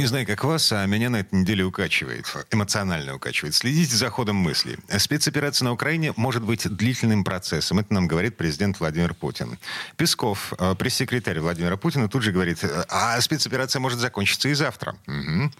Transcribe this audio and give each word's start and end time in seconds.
Не 0.00 0.06
знаю, 0.06 0.26
как 0.26 0.44
вас, 0.44 0.72
а 0.72 0.86
меня 0.86 1.10
на 1.10 1.16
этой 1.16 1.40
неделе 1.40 1.62
укачивает. 1.62 2.24
Эмоционально 2.50 3.16
укачивает. 3.16 3.54
Следите 3.54 3.94
за 3.94 4.08
ходом 4.08 4.36
мысли. 4.36 4.78
Спецоперация 4.96 5.66
на 5.66 5.72
Украине 5.72 6.14
может 6.16 6.42
быть 6.42 6.66
длительным 6.66 7.22
процессом. 7.22 7.80
Это 7.80 7.92
нам 7.92 8.08
говорит 8.08 8.38
президент 8.38 8.80
Владимир 8.80 9.12
Путин. 9.12 9.58
Песков, 9.98 10.54
э, 10.58 10.74
пресс-секретарь 10.74 11.38
Владимира 11.40 11.76
Путина, 11.76 12.08
тут 12.08 12.22
же 12.22 12.32
говорит, 12.32 12.64
а 12.88 13.20
спецоперация 13.20 13.80
может 13.80 13.98
закончиться 13.98 14.48
и 14.48 14.54
завтра. 14.54 14.96
Угу. 15.06 15.52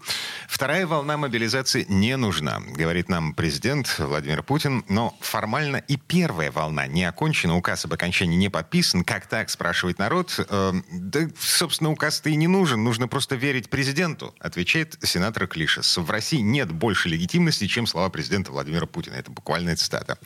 Вторая 0.48 0.86
волна 0.86 1.18
мобилизации 1.18 1.84
не 1.90 2.16
нужна, 2.16 2.60
говорит 2.60 3.10
нам 3.10 3.34
президент 3.34 3.94
Владимир 3.98 4.42
Путин. 4.42 4.86
Но 4.88 5.14
формально 5.20 5.76
и 5.76 5.98
первая 5.98 6.50
волна 6.50 6.86
не 6.86 7.04
окончена. 7.04 7.58
Указ 7.58 7.84
об 7.84 7.92
окончании 7.92 8.38
не 8.38 8.48
подписан. 8.48 9.04
Как 9.04 9.26
так, 9.26 9.50
спрашивает 9.50 9.98
народ. 9.98 10.34
Э, 10.48 10.72
да, 10.90 11.28
собственно, 11.38 11.90
указ-то 11.90 12.30
и 12.30 12.36
не 12.36 12.46
нужен. 12.46 12.82
Нужно 12.82 13.06
просто 13.06 13.34
верить 13.34 13.68
президенту 13.68 14.29
отвечает 14.38 14.96
сенатор 15.02 15.46
Клишес. 15.46 15.96
В 15.96 16.10
России 16.10 16.38
нет 16.38 16.70
больше 16.70 17.08
легитимности, 17.08 17.66
чем 17.66 17.86
слова 17.86 18.08
президента 18.08 18.52
Владимира 18.52 18.86
Путина. 18.86 19.14
Это 19.14 19.30
буквальная 19.30 19.76
цитата. 19.76 20.18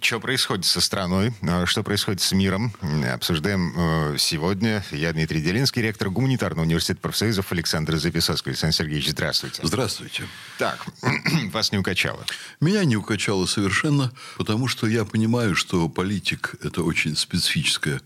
Что 0.00 0.20
происходит 0.20 0.66
со 0.66 0.80
страной? 0.80 1.32
А, 1.42 1.66
что 1.66 1.82
происходит 1.82 2.20
с 2.20 2.32
миром? 2.32 2.72
Обсуждаем 3.12 3.74
э, 3.76 4.18
сегодня. 4.18 4.84
Я 4.90 5.12
Дмитрий 5.12 5.40
Делинский, 5.40 5.82
ректор 5.82 6.10
гуманитарного 6.10 6.64
университета 6.64 7.00
профсоюзов 7.00 7.50
Александр 7.52 7.96
Записовский. 7.96 8.50
Александр 8.50 8.76
Сергеевич, 8.76 9.10
здравствуйте. 9.10 9.62
Здравствуйте. 9.64 10.24
Так, 10.58 10.84
вас 11.52 11.72
не 11.72 11.78
укачало? 11.78 12.24
Меня 12.60 12.84
не 12.84 12.96
укачало 12.96 13.46
совершенно, 13.46 14.12
потому 14.36 14.68
что 14.68 14.86
я 14.86 15.04
понимаю, 15.04 15.54
что 15.54 15.88
политик– 15.88 16.54
это 16.62 16.82
очень 16.82 17.16
специфическая 17.16 18.00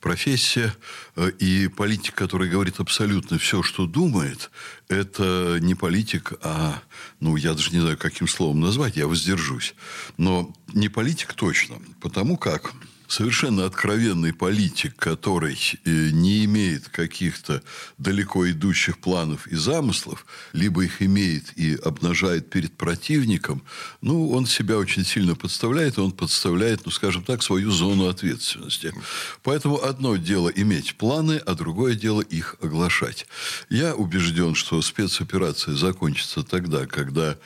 профессия, 0.00 0.74
э, 1.16 1.30
и 1.38 1.68
политик, 1.68 2.14
который 2.14 2.48
говорит 2.48 2.80
абсолютно 2.80 3.38
все, 3.38 3.62
что 3.62 3.86
думает, 3.86 4.50
это 4.90 5.58
не 5.60 5.74
политик, 5.74 6.32
а, 6.42 6.82
ну, 7.20 7.36
я 7.36 7.54
даже 7.54 7.70
не 7.70 7.80
знаю, 7.80 7.96
каким 7.96 8.26
словом 8.26 8.60
назвать, 8.60 8.96
я 8.96 9.06
воздержусь. 9.06 9.74
Но 10.16 10.52
не 10.72 10.88
политик 10.88 11.32
точно, 11.34 11.76
потому 12.00 12.36
как 12.36 12.74
совершенно 13.10 13.64
откровенный 13.64 14.32
политик, 14.32 14.94
который 14.96 15.58
э, 15.84 16.10
не 16.12 16.44
имеет 16.44 16.88
каких-то 16.88 17.60
далеко 17.98 18.48
идущих 18.48 18.98
планов 18.98 19.48
и 19.48 19.56
замыслов, 19.56 20.24
либо 20.52 20.84
их 20.84 21.02
имеет 21.02 21.58
и 21.58 21.74
обнажает 21.74 22.48
перед 22.50 22.72
противником, 22.76 23.62
ну, 24.00 24.30
он 24.30 24.46
себя 24.46 24.78
очень 24.78 25.04
сильно 25.04 25.34
подставляет, 25.34 25.98
и 25.98 26.00
он 26.00 26.12
подставляет, 26.12 26.86
ну, 26.86 26.92
скажем 26.92 27.24
так, 27.24 27.42
свою 27.42 27.72
зону 27.72 28.06
ответственности. 28.08 28.94
Поэтому 29.42 29.82
одно 29.82 30.16
дело 30.16 30.48
иметь 30.48 30.94
планы, 30.94 31.40
а 31.44 31.54
другое 31.54 31.96
дело 31.96 32.20
их 32.20 32.56
оглашать. 32.62 33.26
Я 33.68 33.96
убежден, 33.96 34.54
что 34.54 34.80
спецоперация 34.82 35.74
закончится 35.74 36.44
тогда, 36.44 36.86
когда 36.86 37.36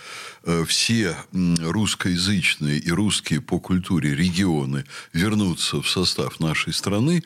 э, 0.43 0.65
все 0.67 1.17
русскоязычные 1.33 2.79
и 2.79 2.91
русские 2.91 3.41
по 3.41 3.59
культуре 3.59 4.15
регионы 4.15 4.85
вернут 5.15 5.54
вернуться 5.55 5.81
в 5.81 5.89
состав 5.89 6.41
нашей 6.41 6.73
страны 6.73 7.23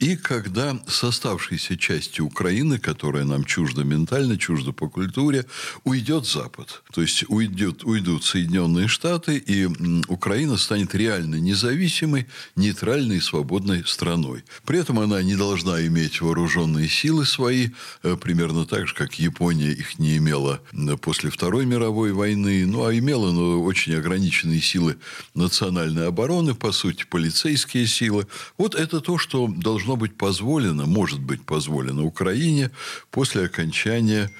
и 0.00 0.16
когда 0.16 0.80
с 0.88 1.04
оставшейся 1.04 1.76
части 1.76 2.22
Украины, 2.22 2.78
которая 2.78 3.24
нам 3.24 3.44
чужда 3.44 3.84
ментально, 3.84 4.38
чужда 4.38 4.72
по 4.72 4.88
культуре, 4.88 5.44
уйдет 5.84 6.26
Запад. 6.26 6.82
То 6.92 7.02
есть 7.02 7.24
уйдет, 7.28 7.84
уйдут 7.84 8.24
Соединенные 8.24 8.88
Штаты, 8.88 9.36
и 9.36 9.66
Украина 10.08 10.56
станет 10.56 10.94
реально 10.94 11.36
независимой, 11.36 12.26
нейтральной 12.56 13.18
и 13.18 13.20
свободной 13.20 13.84
страной. 13.86 14.42
При 14.64 14.78
этом 14.78 14.98
она 14.98 15.22
не 15.22 15.36
должна 15.36 15.86
иметь 15.86 16.22
вооруженные 16.22 16.88
силы 16.88 17.26
свои, 17.26 17.68
э, 18.02 18.16
примерно 18.16 18.64
так 18.64 18.88
же, 18.88 18.94
как 18.94 19.18
Япония 19.18 19.70
их 19.70 19.98
не 19.98 20.16
имела 20.16 20.60
после 21.02 21.30
Второй 21.30 21.66
мировой 21.66 22.12
войны, 22.12 22.64
ну, 22.66 22.86
а 22.86 22.96
имела 22.96 23.30
но 23.32 23.62
очень 23.62 23.94
ограниченные 23.94 24.62
силы 24.62 24.96
национальной 25.34 26.08
обороны, 26.08 26.54
по 26.54 26.72
сути, 26.72 27.04
полицейские 27.04 27.86
силы. 27.86 28.26
Вот 28.56 28.74
это 28.74 29.00
то, 29.00 29.18
что 29.18 29.46
должно 29.46 29.89
должно 29.90 29.96
быть 29.96 30.16
позволено, 30.16 30.86
может 30.86 31.18
быть 31.20 31.44
позволено 31.44 32.04
Украине 32.04 32.70
после 33.10 33.46
окончания 33.46 34.30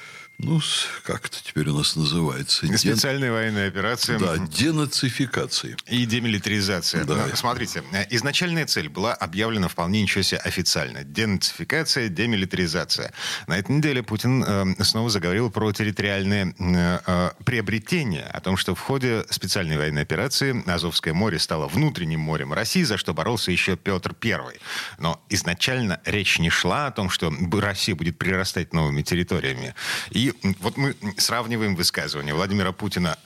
ну, 0.42 0.60
как 1.04 1.26
это 1.26 1.42
теперь 1.42 1.68
у 1.68 1.76
нас 1.76 1.96
называется? 1.96 2.66
Специальная 2.78 3.28
Ден... 3.28 3.32
военная 3.32 3.68
операция. 3.68 4.18
Да, 4.18 4.38
денацификации. 4.38 5.76
И 5.86 6.06
демилитаризация. 6.06 7.04
Да. 7.04 7.28
Смотрите, 7.34 7.82
изначальная 8.10 8.66
цель 8.66 8.88
была 8.88 9.12
объявлена 9.12 9.68
вполне 9.68 10.02
ничего 10.02 10.22
себе 10.22 10.38
официально. 10.38 11.04
Денацификация, 11.04 12.08
демилитаризация. 12.08 13.12
На 13.48 13.58
этой 13.58 13.76
неделе 13.76 14.02
Путин 14.02 14.42
э, 14.42 14.82
снова 14.82 15.10
заговорил 15.10 15.50
про 15.50 15.72
территориальное 15.72 16.54
э, 16.58 17.00
э, 17.06 17.30
приобретение, 17.44 18.24
о 18.24 18.40
том, 18.40 18.56
что 18.56 18.74
в 18.74 18.80
ходе 18.80 19.24
специальной 19.30 19.76
военной 19.76 20.02
операции 20.02 20.62
Азовское 20.70 21.12
море 21.12 21.38
стало 21.38 21.68
внутренним 21.68 22.20
морем 22.20 22.52
России, 22.52 22.82
за 22.82 22.96
что 22.96 23.12
боролся 23.12 23.52
еще 23.52 23.76
Петр 23.76 24.14
I. 24.24 24.58
Но 24.98 25.22
изначально 25.28 26.00
речь 26.06 26.38
не 26.38 26.48
шла 26.48 26.86
о 26.86 26.90
том, 26.92 27.10
что 27.10 27.32
Россия 27.52 27.94
будет 27.94 28.18
прирастать 28.18 28.72
новыми 28.72 29.02
территориями. 29.02 29.74
И 30.10 30.29
вот 30.60 30.76
мы 30.76 30.94
сравниваем 31.16 31.76
высказывания 31.76 32.34
Владимира 32.34 32.72
Путина, 32.72 33.18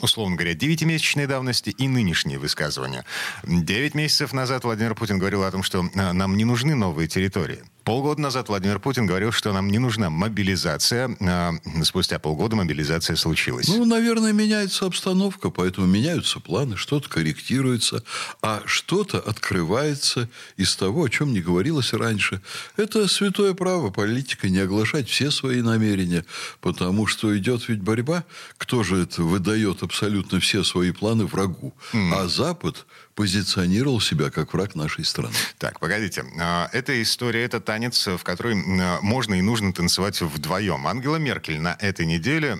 условно 0.00 0.36
говоря, 0.36 0.54
9-месячной 0.54 1.26
давности 1.26 1.70
и 1.70 1.88
нынешние 1.88 2.38
высказывания. 2.38 3.04
9 3.44 3.94
месяцев 3.94 4.32
назад 4.32 4.64
Владимир 4.64 4.94
Путин 4.94 5.18
говорил 5.18 5.44
о 5.44 5.50
том, 5.50 5.62
что 5.62 5.88
а, 5.94 6.12
нам 6.12 6.36
не 6.36 6.44
нужны 6.44 6.74
новые 6.74 7.08
территории. 7.08 7.62
Полгода 7.84 8.20
назад 8.22 8.48
Владимир 8.48 8.80
Путин 8.80 9.06
говорил, 9.06 9.30
что 9.30 9.52
нам 9.52 9.68
не 9.68 9.78
нужна 9.78 10.08
мобилизация. 10.08 11.16
А 11.20 11.52
спустя 11.82 12.18
полгода 12.18 12.56
мобилизация 12.56 13.14
случилась. 13.14 13.68
Ну, 13.68 13.84
наверное, 13.84 14.32
меняется 14.32 14.86
обстановка, 14.86 15.50
поэтому 15.50 15.86
меняются 15.86 16.40
планы, 16.40 16.76
что-то 16.76 17.10
корректируется, 17.10 18.02
а 18.40 18.62
что-то 18.64 19.20
открывается 19.20 20.30
из 20.56 20.74
того, 20.76 21.04
о 21.04 21.08
чем 21.10 21.34
не 21.34 21.42
говорилось 21.42 21.92
раньше. 21.92 22.40
Это 22.76 23.06
святое 23.06 23.52
право 23.52 23.90
политика 23.90 24.48
не 24.48 24.60
оглашать 24.60 25.08
все 25.08 25.30
свои 25.30 25.60
намерения, 25.60 26.24
потому 26.62 27.06
что 27.06 27.36
идет 27.36 27.68
ведь 27.68 27.82
борьба. 27.82 28.24
Кто 28.56 28.82
же 28.82 29.02
это 29.02 29.22
выдает 29.22 29.82
абсолютно 29.82 30.40
все 30.40 30.64
свои 30.64 30.90
планы 30.90 31.26
врагу? 31.26 31.74
Mm. 31.92 32.14
А 32.14 32.28
Запад 32.28 32.86
позиционировал 33.14 34.00
себя 34.00 34.30
как 34.30 34.52
враг 34.54 34.74
нашей 34.74 35.04
страны. 35.04 35.34
Так, 35.58 35.78
погодите. 35.78 36.24
А, 36.40 36.68
эта 36.72 37.00
история, 37.02 37.44
это 37.44 37.60
танец, 37.60 38.06
в 38.06 38.22
который 38.22 38.54
можно 38.54 39.34
и 39.34 39.42
нужно 39.42 39.72
танцевать 39.72 40.20
вдвоем. 40.20 40.86
Ангела 40.86 41.16
Меркель 41.16 41.60
на 41.60 41.76
этой 41.80 42.06
неделе 42.06 42.58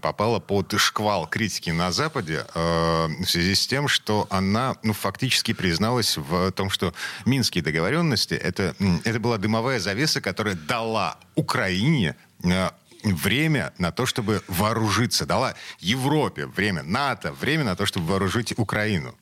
попала 0.00 0.40
под 0.40 0.74
шквал 0.78 1.26
критики 1.28 1.70
на 1.70 1.92
Западе 1.92 2.46
а, 2.54 3.08
в 3.08 3.26
связи 3.26 3.54
с 3.54 3.66
тем, 3.66 3.88
что 3.88 4.26
она 4.30 4.76
ну, 4.82 4.92
фактически 4.92 5.52
призналась 5.52 6.16
в 6.16 6.50
том, 6.52 6.70
что 6.70 6.94
минские 7.24 7.62
договоренности 7.62 8.34
это, 8.34 8.74
это 9.04 9.20
была 9.20 9.38
дымовая 9.38 9.78
завеса, 9.78 10.20
которая 10.20 10.54
дала 10.54 11.18
Украине 11.36 12.16
а, 12.44 12.74
время 13.04 13.72
на 13.78 13.92
то, 13.92 14.06
чтобы 14.06 14.42
вооружиться. 14.48 15.26
Дала 15.26 15.54
Европе 15.78 16.46
время, 16.46 16.82
НАТО 16.82 17.32
время 17.32 17.64
на 17.64 17.76
то, 17.76 17.86
чтобы 17.86 18.06
вооружить 18.06 18.58
Украину. 18.58 19.14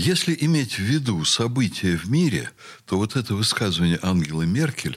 Если 0.00 0.38
иметь 0.42 0.74
в 0.74 0.82
виду 0.82 1.24
события 1.24 1.96
в 1.96 2.08
мире, 2.08 2.52
то 2.86 2.98
вот 2.98 3.16
это 3.16 3.34
высказывание 3.34 3.98
Ангелы 4.00 4.46
Меркель 4.46 4.96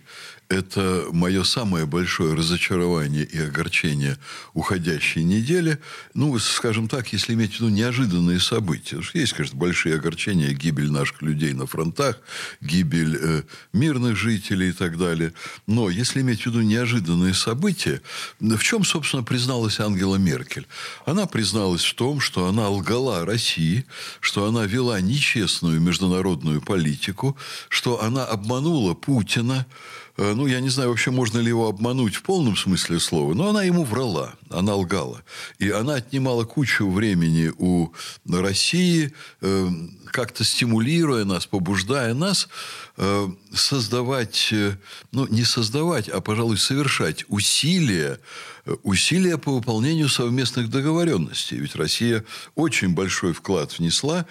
это 0.52 1.06
мое 1.14 1.44
самое 1.44 1.86
большое 1.86 2.34
разочарование 2.34 3.24
и 3.24 3.40
огорчение 3.40 4.18
уходящей 4.54 5.24
недели. 5.24 5.80
Ну, 6.14 6.38
скажем 6.40 6.90
так, 6.90 7.14
если 7.14 7.34
иметь 7.34 7.54
в 7.54 7.56
виду 7.56 7.70
неожиданные 7.70 8.40
события. 8.42 9.02
Есть, 9.14 9.32
конечно, 9.32 9.58
большие 9.58 9.96
огорчения, 9.96 10.52
гибель 10.52 10.92
наших 10.92 11.22
людей 11.22 11.54
на 11.54 11.68
фронтах, 11.68 12.20
гибель 12.60 13.18
э, 13.22 13.44
мирных 13.72 14.18
жителей 14.18 14.70
и 14.70 14.74
так 14.74 14.98
далее. 14.98 15.32
Но 15.68 15.90
если 15.90 16.20
иметь 16.20 16.42
в 16.42 16.46
виду 16.48 16.62
неожиданные 16.62 17.34
события, 17.34 18.02
в 18.42 18.62
чем, 18.62 18.84
собственно, 18.84 19.24
призналась 19.24 19.80
Ангела 19.80 20.18
Меркель? 20.18 20.68
Она 21.06 21.28
призналась 21.28 21.86
в 21.86 21.94
том, 21.96 22.20
что 22.20 22.48
она 22.48 22.68
лгала 22.70 23.26
России, 23.26 23.86
что 24.20 24.46
она 24.46 24.66
вела 24.66 25.00
нечестную 25.00 25.80
международную 25.80 26.62
политику, 26.62 27.38
что 27.70 28.04
она 28.04 28.26
обманула 28.26 28.96
Путина, 28.96 29.66
ну, 30.18 30.48
я 30.48 30.60
не 30.60 30.70
знаю, 30.70 30.90
вообще 30.90 31.12
можно 31.12 31.40
ли 31.40 31.48
его 31.48 31.68
обмануть 31.68 32.16
в 32.16 32.24
полном 32.24 32.56
смысле 32.56 33.00
слова, 33.00 33.34
но 33.34 33.50
она 33.50 33.64
ему 33.64 33.84
врала, 33.84 34.34
она 34.52 34.76
лгала. 34.76 35.24
И 35.60 35.70
она 35.70 35.96
отнимала 35.96 36.44
кучу 36.44 36.90
времени 36.90 37.52
у 37.58 37.92
России, 38.28 39.14
э, 39.42 39.70
как-то 40.06 40.44
стимулируя 40.44 41.26
нас, 41.26 41.46
побуждая 41.46 42.14
нас 42.14 42.50
э, 42.98 43.28
создавать, 43.54 44.54
ну, 45.12 45.28
не 45.28 45.44
создавать, 45.44 46.10
а, 46.10 46.22
пожалуй, 46.22 46.58
совершать 46.58 47.26
усилия 47.28 48.20
усилия 48.84 49.38
по 49.38 49.52
выполнению 49.52 50.10
совместных 50.10 50.70
договоренностей. 50.70 51.58
Ведь 51.58 51.76
Россия 51.76 52.24
очень 52.56 52.94
большой 52.94 53.34
вклад 53.34 53.78
внесла, 53.78 54.26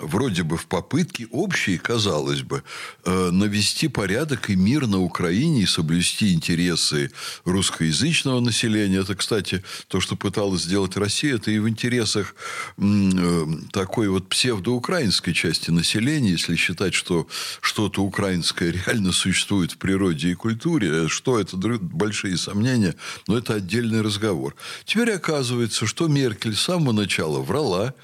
вроде 0.00 0.42
бы 0.42 0.56
в 0.56 0.66
попытки 0.66 1.28
общие, 1.30 1.78
казалось 1.78 2.42
бы, 2.42 2.62
э, 3.04 3.30
навести 3.30 3.88
порядок 3.88 4.50
и 4.50 4.56
мир 4.56 4.86
на 4.86 5.00
Украине 5.00 5.62
и 5.62 5.66
соблюсти 5.66 6.32
интересы 6.32 7.10
русскоязычного 7.44 8.40
населения. 8.40 8.98
Это, 8.98 9.14
кстати, 9.14 9.39
то, 9.88 10.00
что 10.00 10.16
пыталась 10.16 10.62
сделать 10.62 10.96
Россия, 10.96 11.36
это 11.36 11.50
и 11.50 11.58
в 11.58 11.68
интересах 11.68 12.34
э, 12.78 13.46
такой 13.72 14.08
вот 14.08 14.28
псевдоукраинской 14.28 15.34
части 15.34 15.70
населения, 15.70 16.32
если 16.32 16.56
считать, 16.56 16.94
что 16.94 17.26
что-то 17.60 18.02
украинское 18.02 18.70
реально 18.72 19.12
существует 19.12 19.72
в 19.72 19.78
природе 19.78 20.30
и 20.30 20.34
культуре, 20.34 21.08
что 21.08 21.38
это 21.38 21.56
большие 21.56 22.36
сомнения, 22.36 22.94
но 23.26 23.38
это 23.38 23.54
отдельный 23.54 24.02
разговор. 24.02 24.54
Теперь 24.84 25.12
оказывается, 25.12 25.86
что 25.86 26.08
Меркель 26.08 26.54
с 26.54 26.60
самого 26.60 26.92
начала 26.92 27.40
врала, 27.40 27.94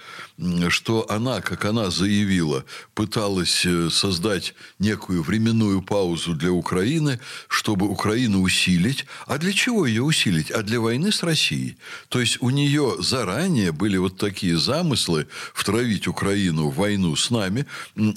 что 0.68 1.10
она, 1.10 1.40
как 1.40 1.64
она 1.64 1.90
заявила, 1.90 2.64
пыталась 2.94 3.64
э, 3.64 3.88
создать 3.90 4.54
некую 4.78 5.22
временную 5.22 5.80
паузу 5.80 6.34
для 6.34 6.52
Украины, 6.52 7.18
чтобы 7.48 7.86
Украину 7.86 8.42
усилить. 8.42 9.06
А 9.26 9.38
для 9.38 9.52
чего 9.52 9.86
ее 9.86 10.02
усилить? 10.02 10.50
А 10.50 10.62
для 10.62 10.80
войны 10.80 11.10
с 11.10 11.22
Россией. 11.22 11.78
То 12.08 12.20
есть 12.20 12.38
у 12.40 12.50
нее 12.50 12.96
заранее 12.98 13.72
были 13.72 13.96
вот 13.96 14.18
такие 14.18 14.58
замыслы 14.58 15.26
втравить 15.54 16.06
Украину 16.06 16.68
в 16.68 16.76
войну 16.76 17.16
с 17.16 17.30
нами. 17.30 17.66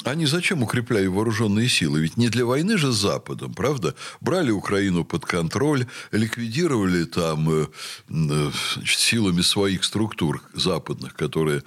Они 0.03 0.25
зачем 0.25 0.61
укрепляли 0.61 1.07
вооруженные 1.07 1.69
силы? 1.69 2.01
Ведь 2.01 2.17
не 2.17 2.27
для 2.27 2.45
войны 2.45 2.77
же 2.77 2.91
с 2.91 2.95
Западом, 2.95 3.53
правда? 3.53 3.95
Брали 4.19 4.51
Украину 4.51 5.05
под 5.05 5.25
контроль, 5.25 5.85
ликвидировали 6.11 7.05
там 7.05 7.49
э, 7.49 7.67
э, 8.09 8.51
значит, 8.75 8.99
силами 8.99 9.41
своих 9.41 9.85
структур 9.85 10.41
западных, 10.53 11.13
которые 11.13 11.63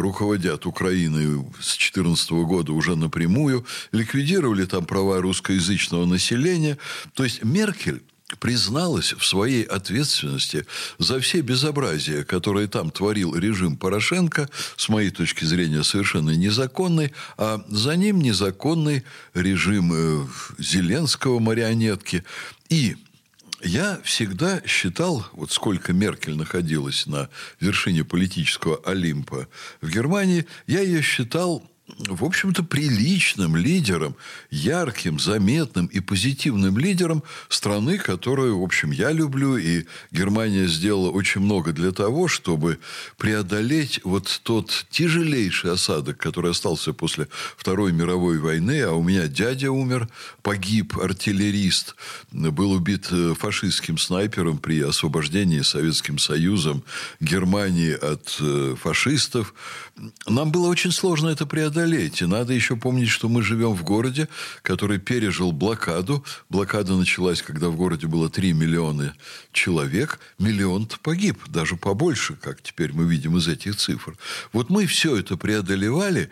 руководят 0.00 0.66
Украиной 0.66 1.44
с 1.60 1.76
2014 1.76 2.30
года 2.30 2.72
уже 2.72 2.96
напрямую, 2.96 3.66
ликвидировали 3.92 4.64
там 4.64 4.84
права 4.84 5.20
русскоязычного 5.20 6.04
населения. 6.06 6.78
То 7.14 7.24
есть 7.24 7.44
Меркель 7.44 8.02
призналась 8.38 9.12
в 9.12 9.24
своей 9.24 9.62
ответственности 9.62 10.66
за 10.98 11.20
все 11.20 11.40
безобразия, 11.40 12.24
которые 12.24 12.68
там 12.68 12.90
творил 12.90 13.34
режим 13.34 13.76
Порошенко, 13.76 14.48
с 14.76 14.88
моей 14.88 15.10
точки 15.10 15.44
зрения 15.44 15.84
совершенно 15.84 16.30
незаконный, 16.30 17.12
а 17.36 17.64
за 17.68 17.96
ним 17.96 18.20
незаконный 18.20 19.04
режим 19.34 19.92
э, 19.94 20.26
Зеленского 20.58 21.38
марионетки. 21.38 22.24
И 22.68 22.96
я 23.62 24.00
всегда 24.04 24.62
считал, 24.66 25.26
вот 25.32 25.52
сколько 25.52 25.92
Меркель 25.92 26.36
находилась 26.36 27.06
на 27.06 27.28
вершине 27.60 28.04
политического 28.04 28.80
Олимпа 28.84 29.48
в 29.80 29.88
Германии, 29.88 30.46
я 30.66 30.80
ее 30.80 31.02
считал 31.02 31.62
в 31.86 32.24
общем-то, 32.24 32.62
приличным 32.62 33.56
лидером, 33.56 34.16
ярким, 34.50 35.18
заметным 35.18 35.84
и 35.86 36.00
позитивным 36.00 36.78
лидером 36.78 37.22
страны, 37.50 37.98
которую, 37.98 38.58
в 38.58 38.62
общем, 38.62 38.90
я 38.90 39.12
люблю, 39.12 39.58
и 39.58 39.84
Германия 40.10 40.66
сделала 40.66 41.10
очень 41.10 41.42
много 41.42 41.72
для 41.72 41.92
того, 41.92 42.26
чтобы 42.26 42.78
преодолеть 43.18 44.00
вот 44.02 44.40
тот 44.44 44.86
тяжелейший 44.90 45.72
осадок, 45.72 46.16
который 46.16 46.52
остался 46.52 46.94
после 46.94 47.28
Второй 47.56 47.92
мировой 47.92 48.38
войны, 48.38 48.80
а 48.80 48.92
у 48.92 49.02
меня 49.02 49.26
дядя 49.26 49.70
умер, 49.70 50.08
погиб 50.42 50.96
артиллерист, 50.98 51.96
был 52.32 52.72
убит 52.72 53.08
э, 53.10 53.34
фашистским 53.38 53.98
снайпером 53.98 54.56
при 54.56 54.80
освобождении 54.80 55.60
Советским 55.60 56.18
Союзом 56.18 56.82
Германии 57.20 57.92
от 57.92 58.38
э, 58.40 58.74
фашистов. 58.80 59.52
Нам 60.26 60.50
было 60.50 60.68
очень 60.68 60.90
сложно 60.90 61.28
это 61.28 61.44
преодолеть. 61.44 61.73
И 62.22 62.26
надо 62.26 62.52
еще 62.52 62.76
помнить, 62.76 63.08
что 63.08 63.28
мы 63.28 63.42
живем 63.42 63.74
в 63.74 63.82
городе, 63.84 64.28
который 64.62 64.98
пережил 64.98 65.52
блокаду. 65.52 66.24
Блокада 66.48 66.94
началась, 66.94 67.42
когда 67.42 67.68
в 67.68 67.76
городе 67.76 68.06
было 68.06 68.30
3 68.30 68.52
миллиона 68.52 69.14
человек. 69.52 70.20
миллион 70.38 70.88
погиб, 71.02 71.38
даже 71.48 71.76
побольше, 71.76 72.34
как 72.34 72.62
теперь 72.62 72.92
мы 72.92 73.04
видим 73.04 73.36
из 73.36 73.48
этих 73.48 73.76
цифр. 73.76 74.16
Вот 74.52 74.70
мы 74.70 74.86
все 74.86 75.16
это 75.16 75.36
преодолевали, 75.36 76.30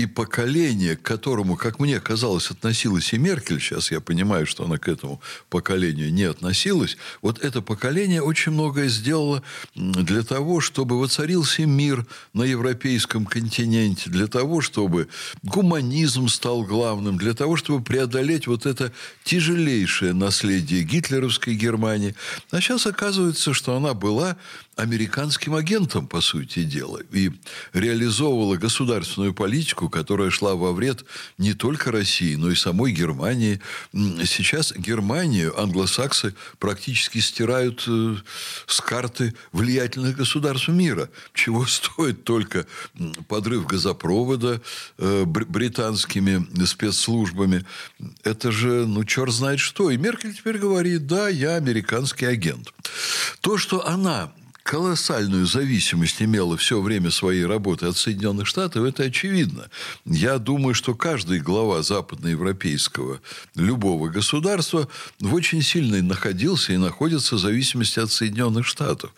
и 0.00 0.06
поколение, 0.06 0.96
к 0.96 1.02
которому, 1.02 1.56
как 1.56 1.78
мне 1.78 2.00
казалось, 2.00 2.50
относилась 2.50 3.12
и 3.12 3.18
Меркель, 3.18 3.60
сейчас 3.60 3.90
я 3.90 4.00
понимаю, 4.00 4.46
что 4.46 4.64
она 4.64 4.78
к 4.78 4.88
этому 4.88 5.20
поколению 5.50 6.12
не 6.12 6.24
относилась, 6.24 6.96
вот 7.20 7.38
это 7.44 7.60
поколение 7.60 8.22
очень 8.22 8.52
многое 8.52 8.88
сделало 8.88 9.42
для 9.74 10.22
того, 10.22 10.60
чтобы 10.60 10.98
воцарился 10.98 11.66
мир 11.66 12.06
на 12.32 12.44
европейском 12.44 13.26
континенте, 13.26 14.08
для 14.08 14.26
того, 14.26 14.62
чтобы 14.62 15.08
гуманизм 15.42 16.28
стал 16.28 16.62
главным, 16.62 17.18
для 17.18 17.34
того, 17.34 17.56
чтобы 17.56 17.84
преодолеть 17.84 18.46
вот 18.46 18.64
это 18.64 18.92
тяжелейшее 19.24 20.14
наследие 20.14 20.82
гитлеровской 20.82 21.54
Германии. 21.54 22.14
А 22.50 22.60
сейчас 22.62 22.86
оказывается, 22.86 23.52
что 23.52 23.76
она 23.76 23.92
была 23.92 24.36
американским 24.80 25.54
агентом, 25.54 26.06
по 26.06 26.20
сути 26.20 26.64
дела, 26.64 27.00
и 27.12 27.30
реализовывала 27.72 28.56
государственную 28.56 29.34
политику, 29.34 29.88
которая 29.88 30.30
шла 30.30 30.54
во 30.54 30.72
вред 30.72 31.04
не 31.38 31.52
только 31.52 31.92
России, 31.92 32.34
но 32.34 32.50
и 32.50 32.54
самой 32.54 32.92
Германии. 32.92 33.60
Сейчас 33.92 34.72
Германию 34.72 35.58
англосаксы 35.60 36.34
практически 36.58 37.18
стирают 37.18 37.84
э, 37.86 38.16
с 38.66 38.80
карты 38.80 39.34
влиятельных 39.52 40.16
государств 40.16 40.68
мира, 40.68 41.10
чего 41.34 41.66
стоит 41.66 42.24
только 42.24 42.66
подрыв 43.28 43.66
газопровода 43.66 44.60
э, 44.98 45.24
британскими 45.24 46.64
спецслужбами. 46.64 47.64
Это 48.24 48.50
же, 48.50 48.86
ну, 48.86 49.04
черт 49.04 49.32
знает 49.32 49.60
что. 49.60 49.90
И 49.90 49.96
Меркель 49.96 50.34
теперь 50.34 50.58
говорит, 50.58 51.06
да, 51.06 51.28
я 51.28 51.56
американский 51.56 52.24
агент. 52.24 52.72
То, 53.40 53.58
что 53.58 53.86
она 53.86 54.32
колоссальную 54.62 55.46
зависимость 55.46 56.20
имела 56.22 56.56
все 56.56 56.80
время 56.80 57.10
своей 57.10 57.44
работы 57.44 57.86
от 57.86 57.96
Соединенных 57.96 58.46
Штатов, 58.46 58.84
это 58.84 59.04
очевидно. 59.04 59.70
Я 60.04 60.38
думаю, 60.38 60.74
что 60.74 60.94
каждый 60.94 61.40
глава 61.40 61.82
западноевропейского 61.82 63.20
любого 63.54 64.08
государства 64.08 64.88
в 65.18 65.34
очень 65.34 65.62
сильной 65.62 66.02
находился 66.02 66.72
и 66.72 66.76
находится 66.76 67.36
в 67.36 67.38
зависимости 67.38 67.98
от 67.98 68.10
Соединенных 68.10 68.66
Штатов. 68.66 69.12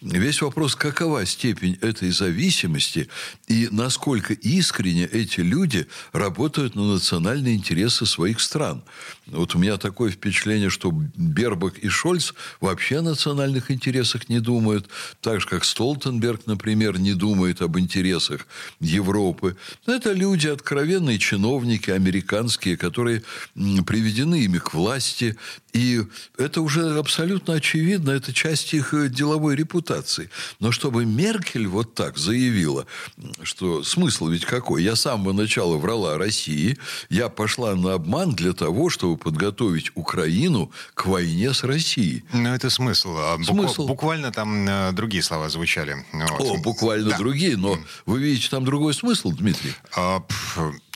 Весь 0.00 0.42
вопрос, 0.42 0.74
какова 0.74 1.24
степень 1.26 1.78
этой 1.80 2.10
зависимости 2.10 3.08
и 3.46 3.68
насколько 3.70 4.34
искренне 4.34 5.04
эти 5.04 5.40
люди 5.40 5.86
работают 6.12 6.74
на 6.74 6.92
национальные 6.92 7.56
интересы 7.56 8.06
своих 8.06 8.40
стран. 8.40 8.82
Вот 9.26 9.54
у 9.54 9.58
меня 9.58 9.76
такое 9.76 10.10
впечатление, 10.10 10.70
что 10.70 10.90
Бербак 10.90 11.78
и 11.78 11.88
Шольц 11.88 12.32
вообще 12.60 12.98
о 12.98 13.02
национальных 13.02 13.70
интересах 13.70 14.28
не 14.28 14.40
думают 14.40 14.88
так 15.20 15.40
же, 15.40 15.46
как 15.46 15.64
Столтенберг, 15.64 16.46
например, 16.46 16.98
не 16.98 17.14
думает 17.14 17.62
об 17.62 17.78
интересах 17.78 18.46
Европы. 18.80 19.56
Это 19.86 20.12
люди, 20.12 20.48
откровенные 20.48 21.18
чиновники, 21.18 21.90
американские, 21.90 22.76
которые 22.76 23.22
приведены 23.54 24.42
ими 24.44 24.58
к 24.58 24.74
власти, 24.74 25.36
и 25.78 26.02
это 26.36 26.60
уже 26.60 26.98
абсолютно 26.98 27.54
очевидно, 27.54 28.10
это 28.10 28.32
часть 28.32 28.74
их 28.74 28.92
э, 28.94 29.08
деловой 29.08 29.54
репутации. 29.54 30.28
Но 30.58 30.72
чтобы 30.72 31.04
Меркель 31.04 31.68
вот 31.68 31.94
так 31.94 32.18
заявила, 32.18 32.86
что 33.44 33.84
смысл 33.84 34.26
ведь 34.28 34.44
какой? 34.44 34.82
Я 34.82 34.96
с 34.96 35.02
самого 35.02 35.32
начала 35.32 35.76
врала 35.76 36.18
России, 36.18 36.78
я 37.10 37.28
пошла 37.28 37.76
на 37.76 37.94
обман 37.94 38.32
для 38.32 38.54
того, 38.54 38.90
чтобы 38.90 39.16
подготовить 39.16 39.92
Украину 39.94 40.72
к 40.94 41.06
войне 41.06 41.54
с 41.54 41.62
Россией. 41.62 42.24
Ну, 42.32 42.52
это 42.52 42.70
смысл. 42.70 43.16
А 43.16 43.38
смысл. 43.44 43.86
Буквально 43.86 44.32
там 44.32 44.68
э, 44.68 44.92
другие 44.92 45.22
слова 45.22 45.48
звучали. 45.48 46.04
Вот. 46.12 46.40
О, 46.40 46.56
буквально 46.58 47.10
да. 47.10 47.18
другие, 47.18 47.56
но 47.56 47.78
вы 48.04 48.18
видите 48.18 48.48
там 48.50 48.64
другой 48.64 48.94
смысл, 48.94 49.30
Дмитрий? 49.30 49.74
А, 49.94 50.24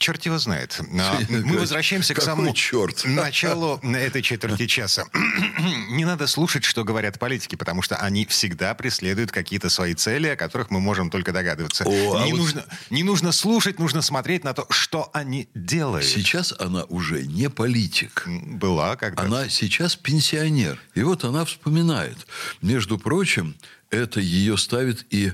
черт 0.03 0.27
его 0.27 0.39
знает. 0.39 0.81
Мы 0.91 1.59
возвращаемся 1.59 2.15
к 2.15 2.21
самому 2.21 2.53
черт? 2.53 3.03
началу 3.05 3.81
этой 3.83 4.21
четверти 4.21 4.67
часа. 4.67 5.07
Не 5.91 6.05
надо 6.05 6.27
слушать, 6.27 6.65
что 6.65 6.85
говорят 6.85 7.19
политики, 7.19 7.57
потому 7.57 7.83
что 7.83 7.97
они 7.97 8.27
всегда 8.27 8.75
преследуют 8.75 9.31
какие-то 9.31 9.71
свои 9.71 9.95
цели, 9.95 10.29
о 10.29 10.37
которых 10.37 10.71
мы 10.71 10.81
можем 10.81 11.11
только 11.11 11.33
догадываться. 11.33 11.85
О, 11.85 12.17
а 12.17 12.25
не, 12.25 12.33
а 12.33 12.37
нужно, 12.37 12.65
вот... 12.69 12.91
не 12.91 13.03
нужно 13.03 13.33
слушать, 13.33 13.79
нужно 13.79 14.03
смотреть 14.03 14.45
на 14.45 14.53
то, 14.55 14.67
что 14.71 15.11
они 15.13 15.49
делают. 15.55 16.05
Сейчас 16.05 16.53
она 16.59 16.85
уже 16.85 17.25
не 17.27 17.49
политик. 17.49 18.25
Была 18.27 18.97
когда 18.97 19.23
-то. 19.23 19.27
Она 19.27 19.49
сейчас 19.49 19.97
пенсионер. 19.97 20.79
И 20.95 21.03
вот 21.03 21.25
она 21.25 21.45
вспоминает. 21.45 22.27
Между 22.61 22.99
прочим, 22.99 23.55
это 23.93 24.21
ее 24.21 24.57
ставит 24.57 25.07
и 25.11 25.33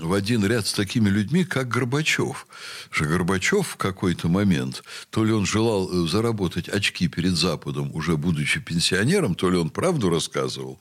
в 0.00 0.12
один 0.12 0.44
ряд 0.44 0.66
с 0.66 0.72
такими 0.72 1.08
людьми, 1.08 1.44
как 1.44 1.68
Горбачев. 1.68 2.46
Что 2.90 3.04
Горбачев 3.04 3.66
в 3.66 3.76
какой-то 3.76 4.28
момент, 4.28 4.84
то 5.10 5.24
ли 5.24 5.32
он 5.32 5.44
желал 5.44 5.90
э, 5.90 6.08
заработать 6.08 6.68
очки 6.68 7.08
перед 7.08 7.36
Западом, 7.36 7.90
уже 7.94 8.16
будучи 8.16 8.60
пенсионером, 8.60 9.34
то 9.34 9.50
ли 9.50 9.58
он 9.58 9.70
правду 9.70 10.10
рассказывал. 10.10 10.80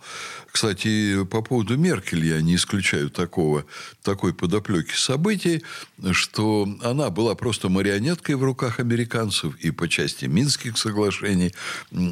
Кстати, 0.51 1.23
по 1.25 1.41
поводу 1.41 1.77
Меркель 1.77 2.25
я 2.25 2.41
не 2.41 2.55
исключаю 2.55 3.09
такого, 3.09 3.65
такой 4.03 4.33
подоплеки 4.33 4.93
событий, 4.93 5.63
что 6.11 6.67
она 6.81 7.09
была 7.09 7.35
просто 7.35 7.69
марионеткой 7.69 8.35
в 8.35 8.43
руках 8.43 8.79
американцев 8.79 9.55
и 9.57 9.71
по 9.71 9.87
части 9.87 10.25
Минских 10.25 10.77
соглашений. 10.77 11.53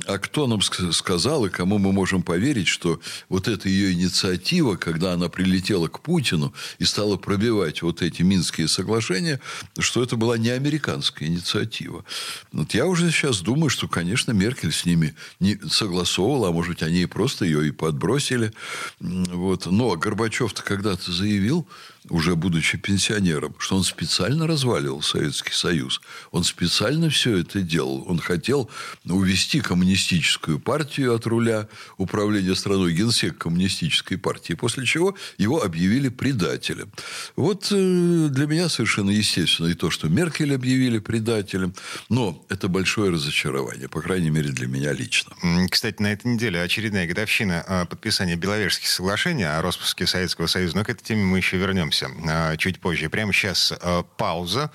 А 0.07 0.17
кто 0.17 0.47
нам 0.47 0.62
сказал 0.62 1.45
и 1.45 1.50
кому 1.50 1.77
мы 1.77 1.91
можем 1.91 2.24
поверить, 2.24 2.67
что 2.67 3.00
вот 3.29 3.47
эта 3.47 3.69
ее 3.69 3.93
инициатива, 3.93 4.75
как 4.75 4.94
когда 4.95 5.11
она 5.11 5.27
прилетела 5.27 5.89
к 5.89 5.99
Путину 5.99 6.53
и 6.79 6.85
стала 6.85 7.17
пробивать 7.17 7.81
вот 7.81 8.01
эти 8.01 8.21
Минские 8.21 8.69
соглашения, 8.69 9.41
что 9.77 10.01
это 10.01 10.15
была 10.15 10.37
не 10.37 10.51
американская 10.51 11.27
инициатива. 11.27 12.05
Вот 12.53 12.73
я 12.73 12.85
уже 12.85 13.11
сейчас 13.11 13.41
думаю, 13.41 13.69
что, 13.69 13.89
конечно, 13.89 14.31
Меркель 14.31 14.71
с 14.71 14.85
ними 14.85 15.13
не 15.41 15.59
согласовывала, 15.69 16.47
а 16.47 16.51
может 16.53 16.75
быть, 16.75 16.81
они 16.81 17.05
просто 17.07 17.43
ее 17.43 17.67
и 17.67 17.71
подбросили. 17.71 18.53
Вот. 19.01 19.65
Но 19.65 19.97
Горбачев-то 19.97 20.63
когда-то 20.63 21.11
заявил, 21.11 21.67
уже 22.09 22.35
будучи 22.35 22.77
пенсионером, 22.77 23.55
что 23.57 23.77
он 23.77 23.83
специально 23.83 24.47
разваливал 24.47 25.01
Советский 25.01 25.53
Союз. 25.53 26.01
Он 26.31 26.43
специально 26.43 27.09
все 27.09 27.38
это 27.38 27.62
делал. 27.62 28.03
Он 28.07 28.19
хотел 28.19 28.69
увести 29.05 29.59
коммунистическую 29.59 30.59
партию 30.59 31.15
от 31.15 31.25
руля 31.25 31.67
управления 31.97 32.55
страной, 32.55 32.93
генсек 32.93 33.38
коммунистической 33.38 34.17
партии, 34.17 34.53
после 34.53 34.85
чего 34.85 35.15
его 35.38 35.63
объявили 35.63 36.09
предателем. 36.09 36.91
Вот 37.35 37.71
э, 37.71 38.27
для 38.29 38.45
меня 38.45 38.69
совершенно 38.69 39.09
естественно 39.09 39.67
и 39.67 39.74
то, 39.74 39.89
что 39.89 40.07
Меркель 40.07 40.53
объявили 40.53 41.00
предателем, 41.00 41.74
но 42.09 42.45
это 42.50 42.67
большое 42.67 43.12
разочарование, 43.12 43.89
по 43.89 44.01
крайней 44.01 44.29
мере, 44.29 44.50
для 44.50 44.67
меня 44.67 44.93
лично. 44.93 45.33
Кстати, 45.69 46.01
на 46.01 46.12
этой 46.13 46.27
неделе 46.33 46.62
очередная 46.62 47.07
годовщина 47.07 47.63
э, 47.67 47.85
подписания 47.85 48.35
Беловежских 48.35 48.88
соглашений 48.88 49.43
о 49.43 49.62
распуске 49.62 50.05
Советского 50.05 50.47
Союза, 50.47 50.77
но 50.77 50.83
к 50.83 50.89
этой 50.89 51.03
теме 51.03 51.24
мы 51.24 51.38
еще 51.38 51.57
вернемся 51.57 51.94
вернемся 52.01 52.09
а, 52.27 52.57
чуть 52.57 52.79
позже. 52.79 53.09
Прямо 53.09 53.33
сейчас 53.33 53.73
а, 53.81 54.03
пауза. 54.17 54.71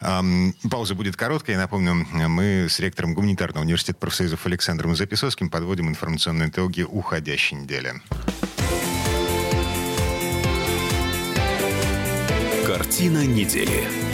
Пауза 0.00 0.94
будет 0.94 1.16
короткая. 1.16 1.56
Я 1.56 1.62
напомню, 1.62 1.94
мы 1.94 2.66
с 2.68 2.78
ректором 2.80 3.14
Гуманитарного 3.14 3.64
университета 3.64 3.98
профсоюзов 3.98 4.46
Александром 4.46 4.96
Записовским 4.96 5.50
подводим 5.50 5.88
информационные 5.88 6.48
итоги 6.48 6.82
уходящей 6.82 7.56
недели. 7.58 7.94
Картина 12.66 13.26
недели. 13.26 14.13